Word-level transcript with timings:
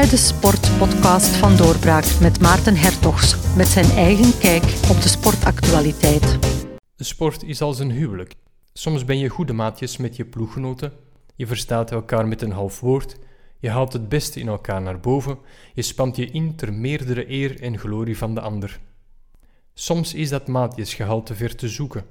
bij 0.00 0.08
de 0.08 0.16
Sportpodcast 0.16 1.36
van 1.36 1.56
Doorbraak 1.56 2.20
met 2.20 2.40
Maarten 2.40 2.76
Hertogs 2.76 3.54
met 3.56 3.66
zijn 3.66 3.84
eigen 3.84 4.38
kijk 4.38 4.62
op 4.62 5.02
de 5.02 5.08
sportactualiteit. 5.08 6.38
De 6.96 7.04
sport 7.04 7.42
is 7.42 7.60
als 7.60 7.78
een 7.78 7.90
huwelijk. 7.90 8.34
Soms 8.72 9.04
ben 9.04 9.18
je 9.18 9.28
goede 9.28 9.52
maatjes 9.52 9.96
met 9.96 10.16
je 10.16 10.24
ploeggenoten, 10.24 10.92
je 11.36 11.46
verstaat 11.46 11.90
elkaar 11.90 12.28
met 12.28 12.42
een 12.42 12.50
half 12.52 12.80
woord, 12.80 13.16
je 13.58 13.70
haalt 13.70 13.92
het 13.92 14.08
beste 14.08 14.40
in 14.40 14.48
elkaar 14.48 14.82
naar 14.82 15.00
boven, 15.00 15.38
je 15.74 15.82
spant 15.82 16.16
je 16.16 16.30
in 16.30 16.56
ter 16.56 16.72
meerdere 16.72 17.30
eer 17.30 17.60
en 17.60 17.78
glorie 17.78 18.18
van 18.18 18.34
de 18.34 18.40
ander. 18.40 18.80
Soms 19.74 20.14
is 20.14 20.28
dat 20.28 20.48
maatjesgehalte 20.48 21.34
ver 21.34 21.56
te 21.56 21.68
zoeken. 21.68 22.04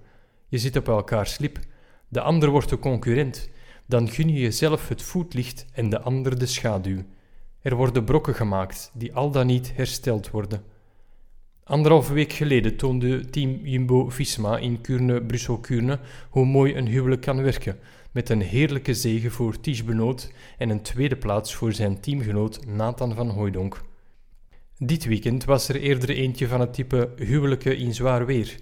Je 0.48 0.58
zit 0.58 0.76
op 0.76 0.88
elkaars 0.88 1.38
lip, 1.38 1.60
de 2.08 2.22
ander 2.22 2.50
wordt 2.50 2.70
de 2.70 2.80
concurrent, 2.80 3.50
dan 3.86 4.10
gun 4.10 4.30
je 4.30 4.40
jezelf 4.40 4.88
het 4.88 5.02
voetlicht 5.02 5.66
en 5.74 5.90
de 5.90 6.02
ander 6.02 6.40
de 6.40 6.46
schaduw. 6.46 7.04
Er 7.66 7.76
worden 7.76 8.04
brokken 8.04 8.36
gemaakt 8.36 8.92
die 8.94 9.14
al 9.14 9.32
dan 9.32 9.46
niet 9.46 9.76
hersteld 9.76 10.30
worden. 10.30 10.64
Anderhalve 11.64 12.14
week 12.14 12.34
geleden 12.34 12.76
toonde 12.76 13.30
team 13.30 13.60
Jumbo-Visma 13.64 14.58
in 14.58 14.82
Kuurne-Brussel-Kuurne 14.82 16.00
hoe 16.30 16.46
mooi 16.46 16.76
een 16.76 16.88
huwelijk 16.88 17.22
kan 17.22 17.42
werken, 17.42 17.80
met 18.12 18.30
een 18.30 18.42
heerlijke 18.42 18.94
zege 18.94 19.32
voor 19.32 19.60
Ties 19.60 19.84
Benoot 19.84 20.32
en 20.58 20.70
een 20.70 20.82
tweede 20.82 21.16
plaats 21.16 21.56
voor 21.56 21.74
zijn 21.74 22.00
teamgenoot 22.00 22.66
Nathan 22.66 23.14
van 23.14 23.30
Hooijdonk. 23.30 23.82
Dit 24.78 25.06
weekend 25.06 25.44
was 25.44 25.70
er 25.70 25.76
eerder 25.76 26.10
eentje 26.10 26.48
van 26.48 26.60
het 26.60 26.74
type 26.74 27.14
huwelijken 27.16 27.78
in 27.78 27.94
zwaar 27.94 28.26
weer. 28.26 28.60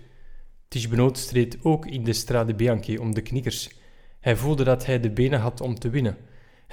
Ties 0.67 0.87
Benoot 0.87 1.17
streed 1.17 1.57
ook 1.63 1.85
in 1.85 2.03
de 2.03 2.13
Strade 2.13 2.55
Bianchi 2.55 2.97
om 2.97 3.13
de 3.13 3.21
knikkers. 3.21 3.69
Hij 4.19 4.35
voelde 4.35 4.63
dat 4.63 4.85
hij 4.85 4.99
de 4.99 5.11
benen 5.11 5.39
had 5.39 5.61
om 5.61 5.79
te 5.79 5.89
winnen. 5.89 6.17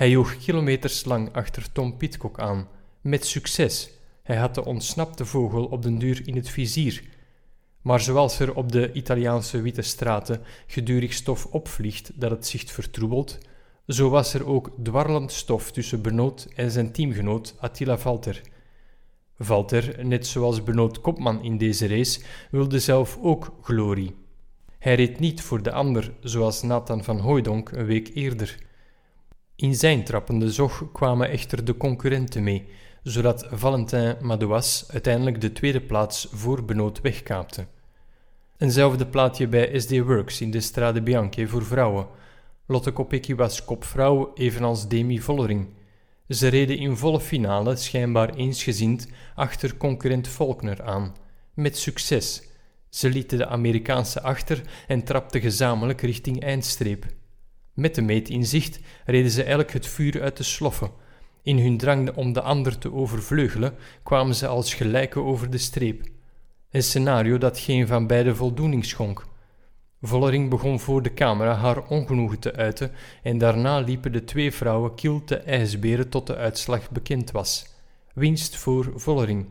Hij 0.01 0.11
joeg 0.11 0.37
kilometers 0.37 1.05
lang 1.05 1.33
achter 1.33 1.73
Tom 1.73 1.97
Pitcock 1.97 2.39
aan, 2.39 2.69
met 3.01 3.27
succes. 3.27 3.91
Hij 4.23 4.37
had 4.37 4.55
de 4.55 4.65
ontsnapte 4.65 5.25
vogel 5.25 5.65
op 5.65 5.83
den 5.83 5.99
duur 5.99 6.23
in 6.25 6.37
het 6.37 6.49
vizier. 6.49 7.03
Maar 7.83 8.01
zoals 8.01 8.39
er 8.39 8.55
op 8.55 8.73
de 8.73 8.93
Italiaanse 8.93 9.61
witte 9.63 9.83
straten 9.83 10.43
gedurig 10.67 11.13
stof 11.13 11.47
opvliegt 11.47 12.13
dat 12.15 12.31
het 12.31 12.47
zicht 12.47 12.71
vertroebelt, 12.71 13.39
zo 13.87 14.09
was 14.09 14.35
er 14.35 14.47
ook 14.47 14.71
dwarrelend 14.83 15.33
stof 15.33 15.73
tussen 15.73 16.03
Benoot 16.03 16.49
en 16.55 16.71
zijn 16.71 16.93
teamgenoot 16.93 17.55
Attila 17.59 17.99
Valter. 17.99 18.41
Valter, 19.39 20.07
net 20.07 20.27
zoals 20.27 20.63
Benoot 20.63 21.01
Kopman 21.01 21.43
in 21.43 21.59
deze 21.59 21.87
race, 21.87 22.21
wilde 22.51 22.79
zelf 22.79 23.19
ook 23.23 23.53
glorie. 23.63 24.15
Hij 24.79 24.95
reed 24.95 25.19
niet 25.19 25.43
voor 25.43 25.63
de 25.63 25.73
ander, 25.73 26.13
zoals 26.21 26.63
Nathan 26.63 27.05
van 27.05 27.19
Hooijdonk 27.19 27.71
een 27.71 27.87
week 27.87 28.11
eerder. 28.15 28.69
In 29.61 29.75
zijn 29.75 30.05
trappende 30.05 30.53
zog 30.53 30.85
kwamen 30.93 31.31
echter 31.31 31.65
de 31.65 31.77
concurrenten 31.77 32.43
mee, 32.43 32.67
zodat 33.03 33.47
Valentin 33.51 34.17
Madouas 34.21 34.85
uiteindelijk 34.91 35.41
de 35.41 35.53
tweede 35.53 35.81
plaats 35.81 36.29
voor 36.33 36.65
Benoot 36.65 37.01
wegkaapte. 37.01 37.67
Eenzelfde 38.59 39.07
plaatje 39.07 39.49
bij 39.49 39.81
SD 39.81 39.99
Works 39.99 40.41
in 40.41 40.51
de 40.51 40.61
Strade 40.61 41.03
Bianche 41.03 41.49
voor 41.49 41.65
vrouwen. 41.65 42.07
Lotte 42.67 42.91
Kopecky 42.91 43.35
was 43.35 43.65
kopvrouw, 43.65 44.31
evenals 44.35 44.89
Demi 44.89 45.21
Vollering. 45.21 45.69
Ze 46.29 46.49
reden 46.49 46.79
in 46.79 46.97
volle 46.97 47.21
finale 47.21 47.77
schijnbaar 47.77 48.35
eensgezind 48.35 49.09
achter 49.35 49.77
concurrent 49.77 50.29
Faulkner 50.29 50.83
aan, 50.83 51.15
met 51.55 51.79
succes. 51.79 52.43
Ze 52.89 53.09
lieten 53.09 53.39
de 53.39 53.47
Amerikaanse 53.47 54.23
achter 54.23 54.63
en 54.87 55.05
trapten 55.05 55.41
gezamenlijk 55.41 56.01
richting 56.01 56.43
eindstreep. 56.43 57.07
Met 57.81 57.95
de 57.95 58.03
meet 58.03 58.29
in 58.29 58.47
zicht 58.47 58.81
reden 59.05 59.31
ze 59.31 59.43
elk 59.43 59.71
het 59.71 59.87
vuur 59.87 60.23
uit 60.23 60.37
de 60.37 60.43
sloffen. 60.43 60.91
In 61.43 61.59
hun 61.59 61.79
drang 61.79 62.17
om 62.17 62.33
de 62.33 62.41
ander 62.41 62.79
te 62.79 62.93
overvleugelen 62.93 63.75
kwamen 64.03 64.35
ze 64.35 64.47
als 64.47 64.75
gelijken 64.75 65.25
over 65.25 65.51
de 65.51 65.59
streep. 65.59 66.03
Een 66.71 66.83
scenario 66.83 67.39
dat 67.39 67.59
geen 67.59 67.87
van 67.87 68.07
beiden 68.07 68.37
voldoening 68.37 68.85
schonk. 68.85 69.27
Vollering 70.01 70.51
begon 70.51 70.81
voor 70.81 71.03
de 71.03 71.15
camera 71.15 71.55
haar 71.55 71.87
ongenoegen 71.89 72.39
te 72.39 72.55
uiten 72.55 72.93
en 73.23 73.39
daarna 73.39 73.79
liepen 73.79 74.13
de 74.13 74.25
twee 74.25 74.53
vrouwen 74.53 74.95
kiel 74.95 75.25
te 75.25 75.37
ijsberen 75.37 76.09
tot 76.09 76.27
de 76.27 76.37
uitslag 76.37 76.91
bekend 76.91 77.31
was. 77.31 77.67
Winst 78.15 78.57
voor 78.57 78.93
Vollering. 78.95 79.47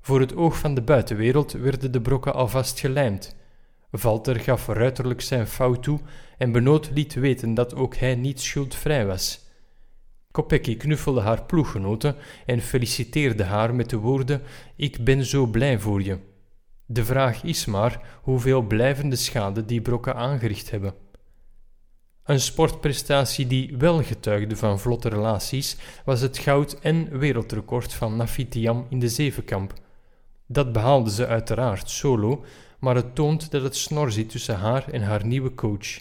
Voor 0.00 0.20
het 0.20 0.36
oog 0.36 0.58
van 0.58 0.74
de 0.74 0.82
buitenwereld 0.82 1.52
werden 1.52 1.92
de 1.92 2.00
brokken 2.00 2.34
alvast 2.34 2.80
gelijmd. 2.80 3.36
Valter 3.92 4.40
gaf 4.40 4.66
ruiterlijk 4.66 5.20
zijn 5.20 5.46
fout 5.46 5.82
toe 5.82 6.00
en 6.38 6.52
Benoot 6.52 6.90
liet 6.94 7.14
weten 7.14 7.54
dat 7.54 7.74
ook 7.74 7.96
hij 7.96 8.14
niet 8.14 8.40
schuldvrij 8.40 9.06
was. 9.06 9.46
Kopecky 10.30 10.76
knuffelde 10.76 11.20
haar 11.20 11.42
ploeggenoten 11.42 12.16
en 12.46 12.60
feliciteerde 12.60 13.44
haar 13.44 13.74
met 13.74 13.90
de 13.90 13.96
woorden: 13.96 14.42
Ik 14.76 15.04
ben 15.04 15.24
zo 15.24 15.46
blij 15.46 15.78
voor 15.78 16.02
je. 16.02 16.18
De 16.86 17.04
vraag 17.04 17.42
is 17.42 17.64
maar 17.64 18.18
hoeveel 18.22 18.62
blijvende 18.62 19.16
schade 19.16 19.64
die 19.64 19.80
brokken 19.80 20.14
aangericht 20.14 20.70
hebben. 20.70 20.94
Een 22.24 22.40
sportprestatie 22.40 23.46
die 23.46 23.76
wel 23.76 24.02
getuigde 24.02 24.56
van 24.56 24.80
vlotte 24.80 25.08
relaties 25.08 25.76
was 26.04 26.20
het 26.20 26.38
goud- 26.38 26.78
en 26.80 27.18
wereldrecord 27.18 27.94
van 27.94 28.16
Nafitiam 28.16 28.86
in 28.88 28.98
de 28.98 29.08
zevenkamp. 29.08 29.72
Dat 30.46 30.72
behaalde 30.72 31.10
ze 31.10 31.26
uiteraard 31.26 31.90
solo, 31.90 32.44
maar 32.78 32.94
het 32.94 33.14
toont 33.14 33.50
dat 33.50 33.62
het 33.62 33.76
snor 33.76 34.12
zit 34.12 34.30
tussen 34.30 34.56
haar 34.56 34.88
en 34.88 35.02
haar 35.02 35.26
nieuwe 35.26 35.54
coach. 35.54 36.00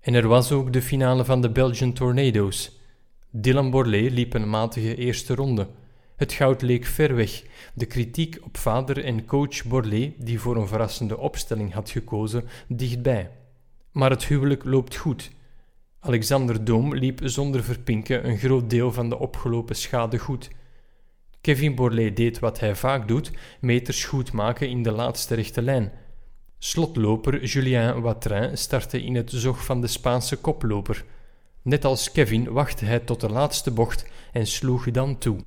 En 0.00 0.14
er 0.14 0.28
was 0.28 0.52
ook 0.52 0.72
de 0.72 0.82
finale 0.82 1.24
van 1.24 1.40
de 1.40 1.50
Belgian 1.50 1.92
Tornado's. 1.92 2.80
Dylan 3.30 3.70
Borlée 3.70 4.10
liep 4.10 4.34
een 4.34 4.50
matige 4.50 4.96
eerste 4.96 5.34
ronde. 5.34 5.68
Het 6.16 6.32
goud 6.32 6.62
leek 6.62 6.84
ver 6.84 7.14
weg. 7.14 7.42
De 7.74 7.86
kritiek 7.86 8.38
op 8.42 8.56
vader 8.56 9.04
en 9.04 9.24
coach 9.24 9.64
Borlée, 9.64 10.14
die 10.18 10.40
voor 10.40 10.56
een 10.56 10.68
verrassende 10.68 11.18
opstelling 11.18 11.72
had 11.72 11.90
gekozen, 11.90 12.44
dichtbij. 12.68 13.30
Maar 13.92 14.10
het 14.10 14.24
huwelijk 14.24 14.64
loopt 14.64 14.96
goed. 14.96 15.30
Alexander 16.00 16.64
Doom 16.64 16.94
liep 16.94 17.20
zonder 17.24 17.64
verpinken 17.64 18.28
een 18.28 18.38
groot 18.38 18.70
deel 18.70 18.92
van 18.92 19.08
de 19.08 19.18
opgelopen 19.18 19.76
schade 19.76 20.18
goed. 20.18 20.50
Kevin 21.42 21.74
Borlée 21.74 22.12
deed 22.12 22.38
wat 22.38 22.60
hij 22.60 22.74
vaak 22.74 23.08
doet: 23.08 23.30
meters 23.60 24.04
goed 24.04 24.32
maken 24.32 24.68
in 24.68 24.82
de 24.82 24.90
laatste 24.90 25.34
rechte 25.34 25.62
lijn. 25.62 25.92
Slotloper 26.58 27.44
Julien 27.44 28.00
Watrin 28.00 28.58
startte 28.58 29.02
in 29.02 29.14
het 29.14 29.30
zog 29.30 29.64
van 29.64 29.80
de 29.80 29.86
Spaanse 29.86 30.36
koploper. 30.36 31.04
Net 31.62 31.84
als 31.84 32.12
Kevin 32.12 32.52
wachtte 32.52 32.84
hij 32.84 32.98
tot 32.98 33.20
de 33.20 33.28
laatste 33.28 33.70
bocht 33.70 34.06
en 34.32 34.46
sloeg 34.46 34.90
dan 34.90 35.18
toe. 35.18 35.38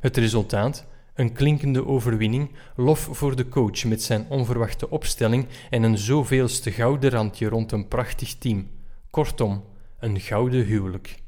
Het 0.00 0.16
resultaat? 0.16 0.86
Een 1.14 1.32
klinkende 1.32 1.86
overwinning, 1.86 2.50
lof 2.76 3.08
voor 3.10 3.36
de 3.36 3.48
coach 3.48 3.84
met 3.84 4.02
zijn 4.02 4.26
onverwachte 4.28 4.90
opstelling 4.90 5.46
en 5.70 5.82
een 5.82 5.98
zoveelste 5.98 6.70
gouden 6.70 7.10
randje 7.10 7.48
rond 7.48 7.72
een 7.72 7.88
prachtig 7.88 8.34
team. 8.34 8.70
Kortom, 9.10 9.64
een 9.98 10.20
gouden 10.20 10.64
huwelijk. 10.64 11.21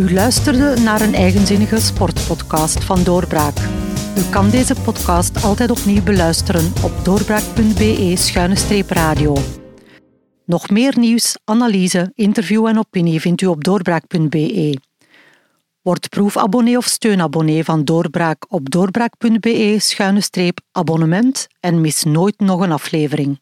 U 0.00 0.12
luisterde 0.12 0.80
naar 0.80 1.00
een 1.00 1.14
eigenzinnige 1.14 1.80
sportpodcast 1.80 2.84
van 2.84 3.02
Doorbraak. 3.02 3.56
U 4.16 4.22
kan 4.30 4.50
deze 4.50 4.74
podcast 4.84 5.42
altijd 5.42 5.70
opnieuw 5.70 6.02
beluisteren 6.02 6.72
op 6.82 7.04
doorbraak.be-radio. 7.04 9.36
Nog 10.44 10.70
meer 10.70 10.98
nieuws, 10.98 11.36
analyse, 11.44 12.12
interview 12.14 12.66
en 12.66 12.78
opinie 12.78 13.20
vindt 13.20 13.42
u 13.42 13.46
op 13.46 13.64
doorbraak.be. 13.64 14.78
Word 15.82 16.08
proefabonnee 16.08 16.76
of 16.76 16.84
steunabonnee 16.84 17.64
van 17.64 17.84
Doorbraak 17.84 18.44
op 18.48 18.70
doorbraak.be-abonnement 18.70 21.46
en 21.60 21.80
mis 21.80 22.04
nooit 22.04 22.40
nog 22.40 22.60
een 22.60 22.72
aflevering. 22.72 23.40